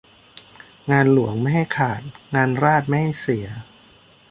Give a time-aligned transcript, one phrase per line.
[0.91, 2.01] งานหลวงไม่ให้ขาด
[2.35, 3.47] งานราษฎร์ไม่ให้เสีย